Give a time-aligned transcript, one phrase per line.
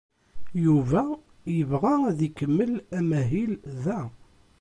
[0.65, 1.03] Yuba
[1.57, 3.53] yebɣa ad ikemmel amahil
[3.83, 3.99] da.